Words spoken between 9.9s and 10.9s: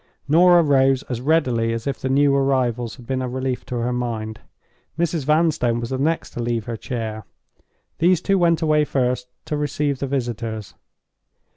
the visitors.